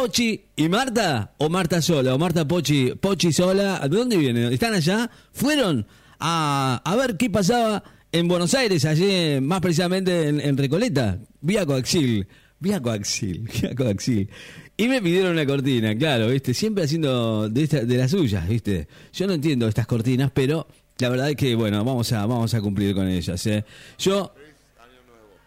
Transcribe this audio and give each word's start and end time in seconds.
Pochi 0.00 0.46
y 0.56 0.68
Marta, 0.70 1.34
o 1.36 1.50
Marta 1.50 1.82
sola, 1.82 2.14
o 2.14 2.18
Marta 2.18 2.48
Pochi, 2.48 2.94
Pochi 2.94 3.32
sola, 3.34 3.80
¿de 3.80 3.88
dónde 3.98 4.16
vienen? 4.16 4.50
¿Están 4.50 4.72
allá? 4.72 5.10
Fueron 5.32 5.86
a, 6.18 6.80
a 6.82 6.96
ver 6.96 7.18
qué 7.18 7.28
pasaba 7.28 7.84
en 8.10 8.26
Buenos 8.26 8.54
Aires, 8.54 8.86
allí 8.86 9.38
más 9.42 9.60
precisamente 9.60 10.28
en, 10.28 10.40
en 10.40 10.56
Recoleta, 10.56 11.18
vía 11.42 11.66
coaxil, 11.66 12.26
vía 12.60 12.80
coaxil, 12.80 13.46
vía 13.62 13.74
coaxil. 13.74 14.30
Y 14.78 14.88
me 14.88 15.02
pidieron 15.02 15.32
una 15.32 15.44
cortina, 15.44 15.94
claro, 15.94 16.28
¿viste? 16.28 16.54
Siempre 16.54 16.84
haciendo 16.84 17.50
de, 17.50 17.62
esta- 17.64 17.84
de 17.84 17.96
las 17.98 18.10
suyas, 18.10 18.48
¿viste? 18.48 18.88
Yo 19.12 19.26
no 19.26 19.34
entiendo 19.34 19.68
estas 19.68 19.86
cortinas, 19.86 20.30
pero 20.32 20.66
la 20.98 21.10
verdad 21.10 21.28
es 21.28 21.36
que, 21.36 21.54
bueno, 21.54 21.84
vamos 21.84 22.10
a, 22.14 22.24
vamos 22.24 22.54
a 22.54 22.60
cumplir 22.62 22.94
con 22.94 23.06
ellas, 23.06 23.46
¿eh? 23.46 23.66
Yo... 23.98 24.32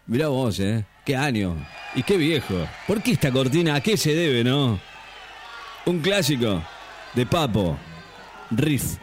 Mirá 0.06 0.28
vos, 0.28 0.60
¿eh? 0.60 0.84
¿Qué 1.04 1.14
año? 1.14 1.56
Y 1.94 2.02
qué 2.02 2.16
viejo. 2.16 2.66
¿Por 2.86 3.02
qué 3.02 3.12
esta 3.12 3.30
cortina? 3.30 3.74
¿A 3.74 3.80
qué 3.80 3.96
se 3.96 4.14
debe, 4.14 4.42
no? 4.42 4.80
Un 5.86 6.00
clásico 6.00 6.62
de 7.12 7.26
Papo, 7.26 7.76
Riff. 8.50 8.96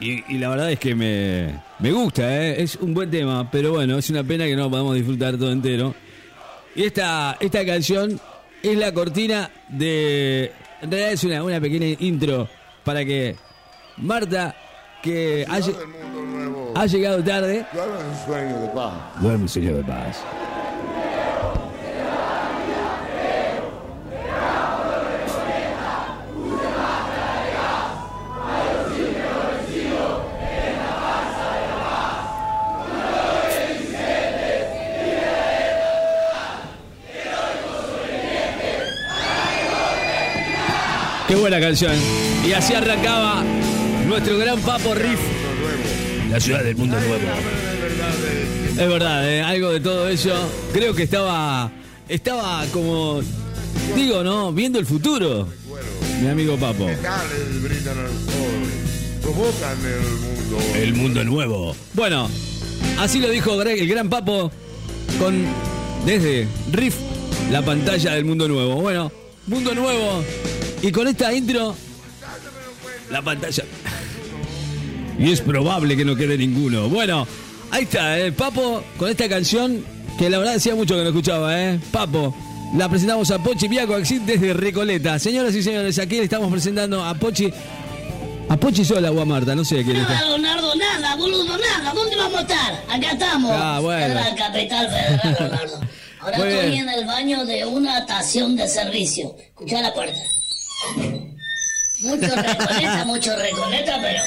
Y, 0.00 0.34
y 0.34 0.38
la 0.38 0.48
verdad 0.48 0.72
es 0.72 0.80
que 0.80 0.96
me, 0.96 1.60
me 1.78 1.92
gusta, 1.92 2.22
¿eh? 2.44 2.60
Es 2.60 2.74
un 2.76 2.92
buen 2.92 3.08
tema, 3.08 3.48
pero 3.50 3.70
bueno, 3.70 3.96
es 3.98 4.10
una 4.10 4.24
pena 4.24 4.44
que 4.46 4.56
no 4.56 4.64
lo 4.64 4.70
podamos 4.70 4.96
disfrutar 4.96 5.36
todo 5.36 5.52
entero. 5.52 5.94
Y 6.74 6.82
esta, 6.84 7.36
esta 7.38 7.64
canción 7.64 8.20
es 8.62 8.76
la 8.76 8.92
cortina 8.92 9.48
de... 9.68 10.50
En 10.80 10.90
realidad 10.90 11.12
es 11.12 11.22
una, 11.22 11.44
una 11.44 11.60
pequeña 11.60 11.96
intro 12.00 12.48
para 12.82 13.04
que 13.04 13.36
Marta, 13.98 14.56
que 15.02 15.46
ha, 15.48 15.60
ha 16.74 16.86
llegado 16.86 17.22
tarde, 17.22 17.66
Duerme 17.72 17.98
un 17.98 18.26
sueño 18.26 18.60
de 18.60 18.68
paz. 18.68 18.92
Duerme, 19.20 19.48
señor 19.48 19.76
de 19.76 19.84
paz. 19.84 20.18
Qué 41.28 41.38
buena 41.38 41.60
canción. 41.60 41.94
Y 42.46 42.52
así 42.52 42.74
arrancaba 42.74 43.42
nuestro 44.06 44.36
gran 44.36 44.60
papo 44.60 44.94
riff. 44.94 45.41
La 46.32 46.40
ciudad 46.40 46.64
del 46.64 46.76
mundo 46.76 46.98
nuevo. 46.98 47.24
Es 48.70 48.88
verdad, 48.88 49.30
¿eh? 49.30 49.42
algo 49.42 49.70
de 49.70 49.80
todo 49.80 50.08
eso. 50.08 50.32
Creo 50.72 50.94
que 50.94 51.02
estaba, 51.02 51.70
estaba 52.08 52.64
como, 52.72 53.20
digo, 53.94 54.24
¿no? 54.24 54.50
Viendo 54.50 54.78
el 54.78 54.86
futuro. 54.86 55.46
Mi 56.22 56.28
amigo 56.28 56.56
Papo. 56.56 56.88
Provocan 59.20 59.76
mundo. 60.22 60.58
El 60.74 60.94
mundo 60.94 61.22
nuevo. 61.22 61.76
Bueno, 61.92 62.30
así 62.98 63.20
lo 63.20 63.28
dijo 63.28 63.58
Greg, 63.58 63.80
el 63.80 63.88
gran 63.88 64.08
Papo, 64.08 64.50
con 65.18 65.44
desde 66.06 66.48
Riff, 66.72 66.94
la 67.50 67.60
pantalla 67.60 68.14
del 68.14 68.24
mundo 68.24 68.48
nuevo. 68.48 68.76
Bueno, 68.76 69.12
mundo 69.48 69.74
nuevo. 69.74 70.24
Y 70.80 70.90
con 70.92 71.08
esta 71.08 71.30
intro, 71.34 71.76
la 73.10 73.20
pantalla. 73.20 73.64
Y 75.22 75.30
es 75.30 75.40
probable 75.40 75.96
que 75.96 76.04
no 76.04 76.16
quede 76.16 76.36
ninguno. 76.36 76.88
Bueno, 76.88 77.26
ahí 77.70 77.84
está, 77.84 78.18
el 78.18 78.32
Papo 78.32 78.82
con 78.98 79.08
esta 79.08 79.28
canción 79.28 79.84
que 80.18 80.28
la 80.28 80.38
verdad 80.38 80.54
decía 80.54 80.74
mucho 80.74 80.96
que 80.96 81.02
no 81.02 81.08
escuchaba, 81.10 81.60
¿eh? 81.60 81.78
Papo. 81.92 82.34
La 82.76 82.88
presentamos 82.88 83.30
a 83.30 83.38
Pochi 83.38 83.68
Viaco 83.68 83.94
Axit 83.94 84.22
desde 84.22 84.52
Recoleta. 84.52 85.18
Señoras 85.18 85.54
y 85.54 85.62
señores, 85.62 85.98
aquí 85.98 86.16
le 86.16 86.24
estamos 86.24 86.50
presentando 86.50 87.04
a 87.04 87.14
Pochi. 87.14 87.52
A 88.48 88.56
Pochi 88.56 88.84
sola 88.84 89.12
o 89.12 89.20
a 89.20 89.24
Marta, 89.24 89.54
no 89.54 89.64
sé 89.64 89.84
quién 89.84 89.96
está. 89.98 90.14
Nada, 90.14 90.28
Leonardo, 90.30 90.74
nada, 90.74 91.16
boludo, 91.16 91.56
nada. 91.56 91.92
¿Dónde 91.94 92.16
vamos 92.16 92.38
a 92.38 92.42
estar? 92.42 92.84
Acá 92.88 93.12
estamos. 93.12 93.52
Ah, 93.54 93.78
bueno. 93.80 94.06
En 94.06 94.14
la 94.14 94.34
capital 94.34 94.88
federal, 94.88 95.36
Leonardo. 95.38 95.80
Ahora 96.20 96.38
Muy 96.38 96.48
estoy 96.48 96.70
bien. 96.70 96.88
en 96.88 96.94
el 96.98 97.06
baño 97.06 97.44
de 97.46 97.64
una 97.64 97.98
estación 97.98 98.56
de 98.56 98.66
servicio. 98.66 99.36
Escuchá 99.38 99.80
la 99.82 99.94
puerta. 99.94 100.18
Mucho 102.00 102.34
recoleta, 102.36 103.04
mucho 103.06 103.36
recoleta, 103.36 103.98
pero... 104.02 104.22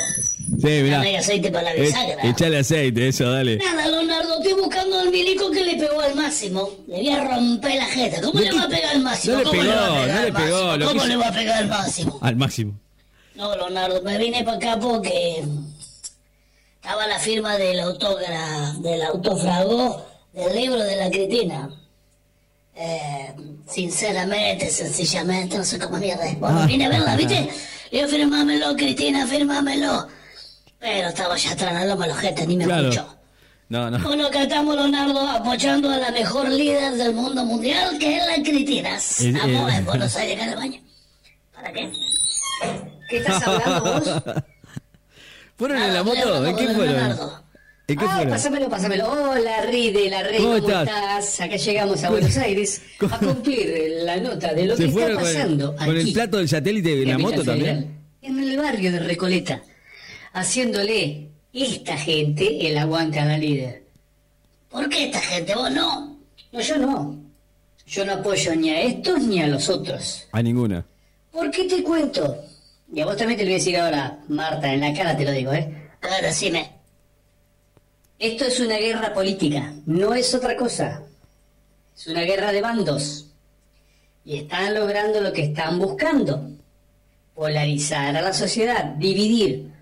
Sí, 0.65 0.81
mirá. 0.83 0.97
Dame 0.97 1.17
aceite 1.17 1.51
para 1.51 1.63
la 1.63 1.73
Eh, 1.75 1.81
bisagra. 1.81 2.27
Echale 2.29 2.57
aceite, 2.57 3.07
eso, 3.07 3.31
dale. 3.31 3.57
Nada, 3.57 3.87
Leonardo, 3.87 4.37
estoy 4.39 4.53
buscando 4.53 4.99
al 4.99 5.09
milico 5.11 5.51
que 5.51 5.63
le 5.63 5.75
pegó 5.75 5.99
al 6.01 6.15
máximo. 6.15 6.69
Le 6.87 6.95
voy 6.97 7.09
a 7.09 7.23
romper 7.23 7.75
la 7.75 7.85
jeta. 7.85 8.21
¿Cómo 8.21 8.39
le 8.39 8.51
va 8.51 8.63
a 8.63 8.67
pegar 8.67 8.95
al 8.95 9.01
máximo? 9.01 9.33
no 9.35 9.39
le 9.39 9.45
¿Cómo 9.45 9.61
pegó, 9.61 9.75
no 9.75 10.21
le 10.23 10.33
pegó, 10.33 10.87
¿Cómo 10.87 11.05
le 11.05 11.15
va 11.17 11.27
a 11.27 11.31
pegar 11.31 11.57
al 11.59 11.67
máximo? 11.67 12.17
Al 12.21 12.35
máximo. 12.35 12.73
No, 13.35 13.55
Leonardo, 13.55 14.01
me 14.01 14.17
vine 14.17 14.43
para 14.43 14.57
acá 14.57 14.79
porque 14.79 15.43
estaba 16.81 17.05
la 17.07 17.19
firma 17.19 17.57
del 17.57 17.79
autógrafo, 17.81 18.79
del 18.81 19.01
autófrago 19.03 20.05
del 20.33 20.55
libro 20.55 20.79
de 20.83 20.95
la 20.95 21.09
Cristina. 21.11 21.69
Eh, 22.75 23.33
sinceramente, 23.69 24.69
sencillamente, 24.69 25.57
no 25.57 25.63
sé 25.63 25.79
cómo 25.79 25.97
mierda. 25.97 26.25
Bueno, 26.39 26.61
Ah. 26.61 26.65
vine 26.65 26.85
a 26.85 26.89
verla, 26.89 27.15
¿viste? 27.15 27.49
Digo, 27.91 28.07
firmámelo, 28.07 28.75
Cristina, 28.75 29.25
firmámelo. 29.27 30.07
Pero 30.85 31.07
estaba 31.07 31.35
ya 31.35 31.55
tranándome 31.55 32.07
los 32.07 32.17
jetes, 32.19 32.47
ni 32.47 32.57
me 32.57 32.65
Claro. 32.65 32.89
escuchó. 32.89 33.17
No, 33.69 33.89
no. 33.89 33.97
Bueno, 33.97 34.27
acá 34.27 34.43
estamos, 34.43 34.75
Leonardo, 34.75 35.19
apoyando 35.27 35.89
a 35.89 35.97
la 35.97 36.11
mejor 36.11 36.47
líder 36.47 36.93
del 36.93 37.13
mundo 37.15 37.43
mundial, 37.43 37.97
que 37.97 38.17
es 38.17 38.23
la 38.27 38.43
Cristina. 38.43 38.95
Eh, 38.95 38.99
Estamos 39.29 39.73
eh. 39.73 39.77
en 39.77 39.85
Buenos 39.85 40.15
Aires, 40.15 40.35
acá 40.35 40.43
en 40.45 40.49
el 40.51 40.55
baño. 40.57 40.81
¿Para 41.55 41.73
qué? 41.73 41.91
¿Qué 43.09 43.17
estás 43.17 43.47
hablando 43.47 43.81
vos? 43.81 44.23
¿Fueron 45.57 45.81
en 45.81 45.93
la 45.93 45.99
Ah, 46.01 46.03
moto? 46.03 46.45
¿En 46.45 46.55
qué 46.55 46.65
con 46.67 46.75
fueron? 46.75 46.93
Leonardo. 46.95 47.43
¿En 47.87 47.97
qué 47.97 48.05
Ay, 48.07 48.11
fueron? 48.15 48.29
pásamelo, 48.33 48.69
pásamelo. 48.69 49.11
Hola, 49.11 49.61
Ride, 49.63 50.09
la 50.11 50.21
Rey, 50.21 50.37
¿Cómo 50.37 50.53
¿cómo, 50.59 50.67
estás? 50.67 50.87
estás? 50.87 51.41
Acá 51.41 51.55
llegamos 51.55 52.03
a 52.03 52.09
Buenos 52.11 52.37
Aires 52.37 52.81
a 53.11 53.17
cumplir 53.17 53.73
la 54.03 54.17
nota 54.17 54.53
de 54.53 54.65
lo 54.67 54.75
¿Se 54.77 54.83
que 54.83 54.89
está 54.89 54.99
fueron 54.99 55.17
con 55.19 55.27
el, 55.27 55.33
pasando 55.35 55.75
con 55.75 55.89
el 55.89 56.01
aquí, 56.01 56.11
plato 56.11 56.37
del 56.37 56.49
satélite 56.49 56.89
de 56.95 57.01
en 57.01 57.09
la 57.09 57.17
moto 57.17 57.43
Federal, 57.43 57.45
también? 57.57 57.99
En 58.21 58.39
el 58.39 58.57
barrio 58.57 58.91
de 58.91 58.99
Recoleta, 58.99 59.61
haciéndole 60.35 61.29
esta 61.53 61.97
gente 61.97 62.67
el 62.67 62.77
aguante 62.77 63.19
a 63.19 63.25
la 63.25 63.37
líder. 63.37 63.83
¿Por 64.69 64.89
qué 64.89 65.05
esta 65.05 65.21
gente? 65.21 65.55
Vos 65.55 65.71
no. 65.71 66.19
No, 66.51 66.59
yo 66.59 66.77
no. 66.77 67.17
Yo 67.87 68.05
no 68.05 68.13
apoyo 68.13 68.55
ni 68.55 68.69
a 68.69 68.81
estos 68.81 69.23
ni 69.23 69.41
a 69.41 69.47
los 69.47 69.69
otros. 69.69 70.27
A 70.33 70.41
ninguna. 70.41 70.85
¿Por 71.31 71.49
qué 71.51 71.63
te 71.63 71.81
cuento? 71.81 72.43
Y 72.93 72.99
a 72.99 73.05
vos 73.05 73.15
también 73.15 73.37
te 73.37 73.45
lo 73.45 73.49
voy 73.49 73.55
a 73.55 73.57
decir 73.57 73.77
ahora, 73.77 74.19
Marta, 74.27 74.73
en 74.73 74.81
la 74.81 74.93
cara 74.93 75.15
te 75.15 75.23
lo 75.23 75.31
digo, 75.31 75.53
¿eh? 75.53 75.89
Claro, 76.01 76.27
decime. 76.27 76.71
Esto 78.19 78.45
es 78.45 78.59
una 78.59 78.77
guerra 78.77 79.13
política, 79.13 79.73
no 79.85 80.13
es 80.13 80.33
otra 80.33 80.57
cosa. 80.57 81.03
Es 81.95 82.07
una 82.07 82.21
guerra 82.21 82.51
de 82.51 82.61
bandos. 82.61 83.27
Y 84.25 84.37
están 84.39 84.73
logrando 84.73 85.21
lo 85.21 85.31
que 85.31 85.43
están 85.43 85.79
buscando. 85.79 86.51
Polarizar 87.33 88.15
a 88.17 88.21
la 88.21 88.33
sociedad, 88.33 88.83
dividir. 88.95 89.74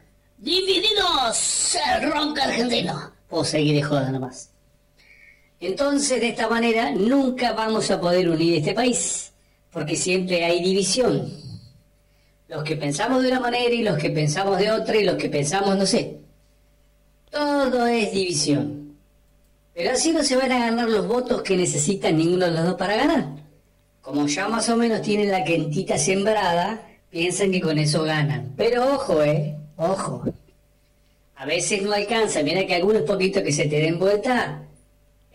Divididos, 0.44 1.78
el 1.88 2.12
ronca 2.12 2.44
argentino. 2.44 3.14
O 3.30 3.46
seguir 3.46 3.76
de 3.76 3.82
joda 3.82 4.12
nomás. 4.12 4.50
Entonces, 5.62 6.20
de 6.20 6.28
esta 6.28 6.50
manera, 6.50 6.92
nunca 6.92 7.54
vamos 7.54 7.90
a 7.90 8.02
poder 8.02 8.28
unir 8.28 8.58
este 8.58 8.74
país. 8.74 9.32
Porque 9.72 9.96
siempre 9.96 10.44
hay 10.44 10.62
división. 10.62 11.32
Los 12.50 12.62
que 12.66 12.76
pensamos 12.76 13.24
de 13.24 13.30
una 13.30 13.40
manera 13.40 13.74
y 13.74 13.84
los 13.84 13.98
que 13.98 14.10
pensamos 14.10 14.58
de 14.58 14.70
otra 14.70 14.98
y 14.98 15.06
los 15.06 15.16
que 15.16 15.30
pensamos, 15.30 15.78
no 15.78 15.86
sé. 15.86 16.18
Todo 17.32 17.88
es 17.88 18.12
división. 18.12 18.98
Pero 19.74 19.92
así 19.92 20.12
no 20.12 20.24
se 20.24 20.36
van 20.36 20.52
a 20.52 20.60
ganar 20.60 20.90
los 20.90 21.08
votos 21.08 21.42
que 21.42 21.56
necesitan 21.56 22.18
ninguno 22.18 22.48
de 22.48 22.52
los 22.52 22.66
dos 22.66 22.76
para 22.76 22.98
ganar. 22.98 23.28
Como 24.02 24.28
ya 24.28 24.50
más 24.50 24.68
o 24.68 24.76
menos 24.76 25.02
tienen 25.02 25.32
la 25.32 25.46
quentita 25.46 25.98
sembrada, 25.98 26.86
piensan 27.10 27.50
que 27.50 27.62
con 27.62 27.78
eso 27.80 28.04
ganan. 28.04 28.54
Pero 28.58 28.96
ojo, 28.96 29.24
eh, 29.24 29.56
ojo. 29.92 30.24
A 31.36 31.46
veces 31.46 31.82
no 31.82 31.94
alcanza, 31.94 32.42
mira 32.44 32.66
que 32.66 32.76
algunos 32.76 33.02
poquitos 33.04 33.44
que 33.44 33.52
se 33.52 33.66
te 33.66 33.80
den 33.82 34.00
vuelta. 34.00 34.62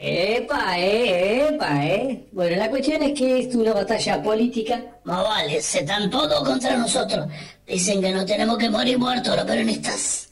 Epa, 0.01 0.79
eh, 0.79 1.49
epa, 1.49 1.85
eh. 1.85 2.29
Bueno, 2.31 2.57
la 2.57 2.71
cuestión 2.71 3.03
es 3.03 3.19
que 3.19 3.41
es 3.41 3.55
una 3.55 3.73
batalla 3.73 4.23
política. 4.23 4.81
Más 5.05 5.25
vale, 5.25 5.61
se 5.61 5.81
están 5.81 6.09
todos 6.09 6.45
contra 6.45 6.77
nosotros. 6.77 7.27
Dicen 7.67 8.01
que 8.01 8.13
no 8.13 8.25
tenemos 8.25 8.57
que 8.59 8.71
morir 8.71 8.97
muertos 8.97 9.35
los 9.37 9.45
peronistas. 9.45 10.29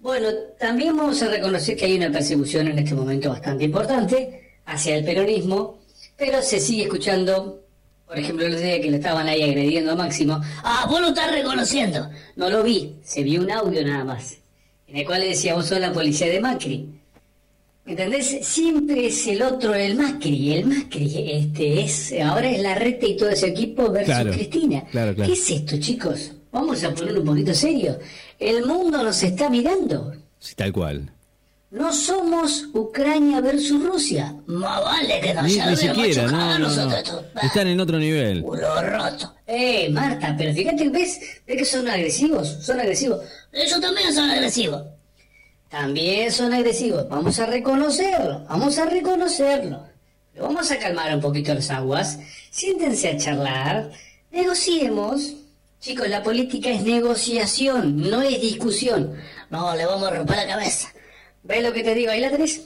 Bueno, 0.00 0.28
también 0.58 0.96
vamos 0.96 1.22
a 1.22 1.28
reconocer 1.28 1.76
que 1.76 1.84
hay 1.84 1.96
una 1.96 2.10
persecución 2.10 2.68
en 2.68 2.78
este 2.78 2.94
momento 2.94 3.30
bastante 3.30 3.64
importante 3.64 4.52
hacia 4.66 4.96
el 4.96 5.04
peronismo, 5.04 5.78
pero 6.16 6.42
se 6.42 6.60
sigue 6.60 6.82
escuchando, 6.82 7.65
por 8.06 8.18
ejemplo, 8.18 8.46
el 8.46 8.56
día 8.60 8.80
que 8.80 8.90
le 8.90 8.96
estaban 8.98 9.26
ahí 9.28 9.42
agrediendo 9.42 9.92
a 9.92 9.96
Máximo. 9.96 10.40
Ah, 10.62 10.86
vos 10.88 11.00
lo 11.00 11.08
estás 11.08 11.30
reconociendo. 11.32 12.08
No 12.36 12.48
lo 12.50 12.62
vi, 12.62 12.94
se 13.02 13.22
vio 13.22 13.40
un 13.42 13.50
audio 13.50 13.84
nada 13.84 14.04
más, 14.04 14.36
en 14.88 14.96
el 14.98 15.06
cual 15.06 15.20
le 15.20 15.28
decía 15.28 15.54
vos 15.54 15.66
sos 15.66 15.80
la 15.80 15.92
policía 15.92 16.28
de 16.28 16.40
Macri. 16.40 16.88
¿Entendés? 17.84 18.38
Siempre 18.44 19.06
es 19.06 19.26
el 19.28 19.42
otro, 19.42 19.72
el 19.74 19.94
Macri, 19.94 20.54
el 20.54 20.66
Macri, 20.66 21.30
este 21.32 21.82
es, 21.82 22.12
ahora 22.20 22.50
es 22.50 22.60
la 22.60 22.74
reta 22.74 23.06
y 23.06 23.16
todo 23.16 23.28
ese 23.28 23.46
equipo 23.48 23.90
versus 23.92 24.12
Claro, 24.12 24.32
Cristina. 24.32 24.84
claro, 24.90 25.14
claro. 25.14 25.32
¿Qué 25.32 25.38
es 25.38 25.50
esto, 25.50 25.76
chicos? 25.78 26.32
Vamos 26.50 26.82
a 26.82 26.92
poner 26.92 27.16
un 27.18 27.24
poquito 27.24 27.54
serio. 27.54 27.98
El 28.40 28.66
mundo 28.66 29.02
nos 29.04 29.22
está 29.22 29.48
mirando. 29.50 30.14
Sí, 30.40 30.54
tal 30.56 30.72
cual. 30.72 31.12
No 31.70 31.92
somos 31.92 32.68
Ucrania 32.72 33.40
versus 33.40 33.82
Rusia. 33.82 34.34
Más 34.46 34.82
vale 34.84 35.20
que 35.20 35.34
nos 35.34 35.44
Ni, 35.44 35.58
ni 35.58 35.76
siquiera, 35.76 36.26
no, 36.28 36.58
no, 36.58 36.68
no. 36.68 36.96
Están 37.42 37.66
en 37.66 37.80
otro 37.80 37.98
nivel. 37.98 38.42
Culo 38.42 38.82
roto. 38.82 39.34
Eh, 39.46 39.88
Marta, 39.90 40.34
pero 40.38 40.54
fíjate, 40.54 40.88
¿ves? 40.88 41.20
¿Ves 41.46 41.58
que 41.58 41.64
son 41.64 41.88
agresivos? 41.88 42.48
Son 42.60 42.78
agresivos. 42.78 43.20
Ellos 43.52 43.80
también 43.80 44.14
son 44.14 44.30
agresivos. 44.30 44.82
También 45.68 46.30
son 46.30 46.54
agresivos. 46.54 47.08
Vamos 47.08 47.38
a 47.40 47.46
reconocerlo. 47.46 48.44
Vamos 48.48 48.78
a 48.78 48.86
reconocerlo. 48.86 49.82
Pero 50.32 50.46
vamos 50.46 50.70
a 50.70 50.78
calmar 50.78 51.14
un 51.14 51.20
poquito 51.20 51.52
las 51.52 51.70
aguas. 51.70 52.18
Siéntense 52.50 53.08
a 53.08 53.16
charlar. 53.16 53.90
Negociemos. 54.30 55.34
Chicos, 55.80 56.08
la 56.08 56.22
política 56.22 56.70
es 56.70 56.82
negociación, 56.82 58.10
no 58.10 58.22
es 58.22 58.40
discusión. 58.40 59.14
No, 59.50 59.74
le 59.76 59.84
vamos 59.86 60.08
a 60.08 60.14
romper 60.14 60.36
la 60.36 60.46
cabeza. 60.46 60.88
¿Ves 61.46 61.62
lo 61.62 61.72
que 61.72 61.82
te 61.82 61.94
digo? 61.94 62.10
Ahí 62.10 62.20
la 62.20 62.30
tenés. 62.30 62.60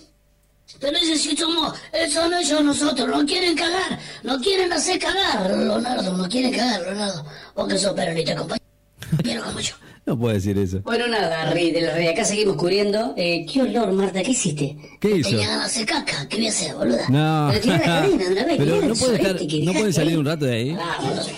Pero 0.79 0.97
ese 0.97 1.19
sí 1.19 1.37
somos, 1.37 1.75
eso 1.93 2.29
no 2.29 2.39
ellos 2.39 2.63
nosotros, 2.63 3.09
no 3.09 3.27
quieren 3.27 3.57
cagar, 3.57 3.99
no 4.23 4.41
quieren 4.41 4.73
hacer 4.73 5.01
cagar, 5.01 5.51
Leonardo, 5.51 6.17
no 6.17 6.29
quieren 6.29 6.53
cagar, 6.53 6.81
Leonardo. 6.83 7.27
Vos 7.57 7.69
que 7.69 7.77
sos 7.77 7.93
peronista, 7.93 8.37
compañero 8.37 9.45
como 9.45 9.59
yo. 9.59 9.75
No 10.07 10.19
puede 10.19 10.37
decir 10.37 10.57
eso. 10.59 10.81
Bueno, 10.83 11.09
nada, 11.09 11.51
Rey 11.51 11.73
del 11.73 11.93
Rey, 11.93 12.09
acá 12.09 12.25
seguimos 12.25 12.57
cubriendo. 12.57 13.15
Eh, 13.17 13.45
¿Qué 13.53 13.63
olor, 13.63 13.93
Marta? 13.93 14.23
¿Qué 14.23 14.31
hiciste? 14.31 14.77
¿Qué 15.01 15.17
hizo? 15.17 15.31
Tenía 15.31 15.49
ganas 15.49 15.75
de 15.75 15.83
hacer 15.83 15.87
caca, 15.87 16.29
¿qué 16.29 16.37
voy 16.37 16.47
a 16.47 16.51
hacer, 16.51 16.75
boluda? 16.75 17.09
No. 17.09 17.49
Pero 17.51 17.61
tirá 17.61 17.79
la 17.79 17.85
cadena, 17.85 18.47
Pero 18.57 18.83
no 18.83 18.95
puede 18.95 19.17
estar, 19.17 19.37
no 19.65 19.73
pueden 19.73 19.93
salir 19.93 20.19
un 20.19 20.27
rato 20.27 20.45
de 20.47 20.55
ahí. 20.55 20.73
Vamos. 20.73 21.31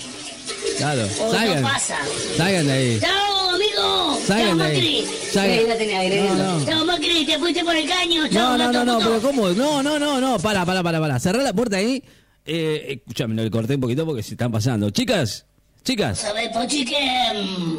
Claro. 0.76 1.08
Oh, 1.20 1.32
Salgan. 1.32 1.62
no 1.62 1.68
pasa. 1.68 1.96
Salgan 2.36 2.66
de 2.66 2.72
ahí. 2.72 3.00
Chao, 3.00 3.50
amigo. 3.50 4.18
Salgan 4.26 4.58
Chao, 4.58 4.58
de 4.58 4.64
ahí. 4.64 5.08
La 5.34 5.76
tenés 5.78 5.94
agrediendo. 5.96 6.34
No, 6.34 6.58
no. 6.58 6.64
Chao, 6.66 6.84
Macri, 6.84 7.24
te 7.26 7.38
fuiste 7.38 7.64
por 7.64 7.74
el 7.76 7.88
caño. 7.88 8.22
No, 8.22 8.28
Chao, 8.30 8.58
no, 8.58 8.72
no, 8.72 8.84
no, 8.84 8.98
pero 8.98 9.20
¿cómo? 9.20 9.48
No, 9.50 9.82
no, 9.82 9.98
no, 9.98 10.20
no, 10.20 10.38
para, 10.38 10.64
para, 10.64 10.82
para, 10.82 11.00
para. 11.00 11.18
Cerrá 11.18 11.42
la 11.42 11.52
puerta 11.52 11.76
ahí. 11.76 12.02
Eh, 12.44 12.98
escúchame, 12.98 13.34
no 13.34 13.42
le 13.42 13.50
corté 13.50 13.76
un 13.76 13.80
poquito 13.80 14.04
porque 14.04 14.22
se 14.22 14.34
están 14.34 14.50
pasando. 14.50 14.90
Chicas, 14.90 15.46
chicas. 15.84 16.18
¿Sabes, 16.18 16.48
Pochi, 16.50 16.84
que 16.84 16.96
mm, 17.34 17.76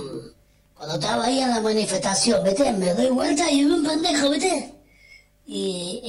cuando 0.76 0.96
estaba 0.96 1.26
ahí 1.26 1.40
en 1.40 1.50
la 1.50 1.62
manifestación, 1.62 2.44
¿viste? 2.44 2.72
Me 2.74 2.94
doy 2.94 3.08
vuelta 3.10 3.52
y 3.52 3.66
vi 3.66 3.72
un 3.72 3.86
pendejo, 3.86 4.30
¿viste? 4.30 4.74
Y, 5.46 6.00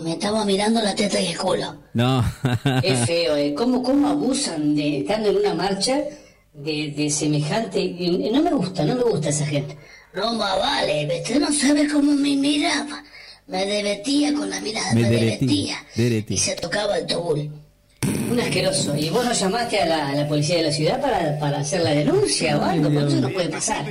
me 0.04 0.12
estaba 0.12 0.44
mirando 0.44 0.80
la 0.80 0.94
teta 0.94 1.20
y 1.20 1.26
el 1.26 1.38
culo. 1.38 1.76
No. 1.94 2.24
Es 2.82 3.00
feo, 3.06 3.36
¿eh? 3.36 3.52
¿Cómo, 3.54 3.82
cómo 3.82 4.08
abusan 4.08 4.76
de 4.76 5.00
estando 5.00 5.30
en 5.30 5.36
una 5.38 5.54
marcha 5.54 6.00
de, 6.52 6.94
de 6.96 7.10
semejante... 7.10 7.80
y 7.80 8.30
No 8.32 8.40
me 8.42 8.52
gusta, 8.52 8.84
no 8.84 8.94
me 8.94 9.02
gusta 9.02 9.30
esa 9.30 9.46
gente. 9.46 9.76
No 10.14 10.34
más 10.34 10.58
vale, 10.58 11.06
¿viste? 11.06 11.38
No 11.40 11.52
sabes 11.52 11.92
cómo 11.92 12.12
me 12.12 12.36
miraba. 12.36 13.02
Me 13.46 13.66
derretía 13.66 14.32
con 14.32 14.48
la 14.48 14.60
mirada, 14.60 14.94
Me 14.94 15.02
me, 15.02 15.10
derretía. 15.10 15.76
Y 15.96 16.38
se 16.38 16.54
tocaba 16.54 16.96
el 16.98 17.06
tobul. 17.06 17.50
Un 18.30 18.40
asqueroso. 18.40 18.96
¿Y 18.96 19.10
vos 19.10 19.24
no 19.24 19.32
llamaste 19.32 19.80
a 19.80 19.86
la, 19.86 20.08
a 20.08 20.14
la 20.14 20.28
policía 20.28 20.56
de 20.56 20.64
la 20.64 20.72
ciudad 20.72 21.00
para, 21.00 21.38
para 21.38 21.58
hacer 21.58 21.82
la 21.82 21.90
denuncia 21.90 22.58
o 22.58 22.64
algo? 22.64 22.90
Porque 22.90 23.08
eso 23.08 23.20
no 23.20 23.30
puede 23.30 23.48
pasar. 23.48 23.84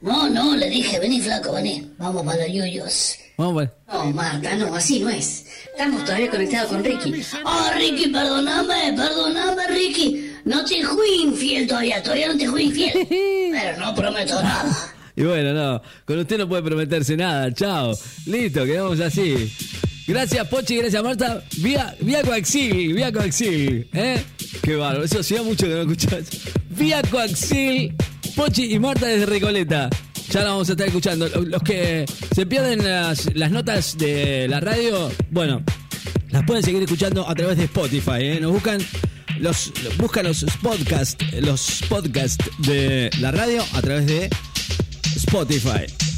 No, 0.00 0.28
no, 0.28 0.56
le 0.56 0.68
dije, 0.68 0.98
vení 0.98 1.20
flaco, 1.20 1.52
vení. 1.52 1.92
Vamos 1.98 2.24
para 2.24 2.44
los 2.44 2.52
yuyos. 2.52 3.16
Vamos, 3.36 3.54
pues. 3.54 3.70
No, 3.92 4.04
Marta, 4.12 4.54
no, 4.56 4.74
así 4.74 5.00
no 5.00 5.08
es. 5.10 5.46
Estamos 5.72 6.04
todavía 6.04 6.30
conectados 6.30 6.70
con 6.70 6.84
Ricky. 6.84 7.22
Oh, 7.44 7.70
Ricky, 7.74 8.08
perdóname, 8.08 8.92
perdóname, 8.96 9.66
Ricky. 9.68 10.32
No 10.44 10.64
te 10.64 10.84
fui 10.84 11.22
infiel 11.22 11.66
todavía, 11.66 12.02
todavía 12.02 12.28
no 12.28 12.38
te 12.38 12.48
fui 12.48 12.64
infiel. 12.64 13.06
Pero 13.52 13.78
no 13.78 13.94
prometo 13.94 14.42
nada. 14.42 14.94
Y 15.16 15.22
bueno, 15.22 15.52
no, 15.52 15.82
con 16.04 16.18
usted 16.18 16.38
no 16.38 16.48
puede 16.48 16.62
prometerse 16.62 17.16
nada. 17.16 17.52
Chao. 17.52 17.96
Listo, 18.26 18.64
quedamos 18.64 19.00
así. 19.00 19.52
Gracias, 20.06 20.48
Pochi, 20.48 20.76
gracias, 20.76 21.02
Marta. 21.02 21.42
Vía, 21.58 21.94
vía 22.00 22.22
Coaxil, 22.22 22.94
vía 22.94 23.12
Coaxil. 23.12 23.88
¿Eh? 23.92 24.22
Qué 24.62 24.74
bárbaro, 24.74 25.04
eso 25.04 25.20
hacía 25.20 25.42
mucho 25.42 25.66
que 25.66 25.74
no 25.74 25.82
escuchás. 25.82 26.24
Vía 26.70 27.00
Coaxil, 27.02 27.94
Pochi 28.34 28.74
y 28.74 28.78
Marta 28.78 29.06
desde 29.06 29.26
Recoleta. 29.26 29.88
Ya 30.30 30.40
la 30.42 30.50
vamos 30.50 30.68
a 30.68 30.72
estar 30.72 30.86
escuchando. 30.86 31.28
Los 31.28 31.62
que 31.62 32.06
se 32.34 32.46
pierden 32.46 32.84
las, 32.84 33.34
las 33.34 33.50
notas 33.50 33.98
de 33.98 34.46
la 34.48 34.60
radio, 34.60 35.10
bueno, 35.30 35.62
las 36.30 36.44
pueden 36.44 36.62
seguir 36.62 36.82
escuchando 36.82 37.28
a 37.28 37.34
través 37.34 37.56
de 37.56 37.64
Spotify. 37.64 38.18
¿eh? 38.20 38.38
Nos 38.40 38.52
buscan 38.52 38.80
los, 39.40 39.72
buscan 39.98 40.26
los 40.26 40.44
podcasts, 40.62 41.24
los 41.40 41.82
podcasts 41.88 42.44
de 42.58 43.10
la 43.20 43.30
radio 43.30 43.64
a 43.74 43.80
través 43.80 44.06
de 44.06 44.30
Spotify. 45.20 46.09